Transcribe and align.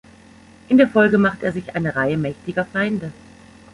In 0.67 0.79
der 0.79 0.87
Folge 0.87 1.19
macht 1.19 1.43
er 1.43 1.51
sich 1.53 1.75
eine 1.75 1.95
Reihe 1.95 2.17
mächtiger 2.17 2.65
Feinde. 2.65 3.11